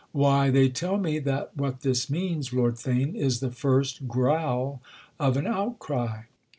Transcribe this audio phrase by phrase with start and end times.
[0.13, 4.81] "Why, they tell me that what this means, Lord Theign, is the first growl
[5.19, 6.23] of an outcry!"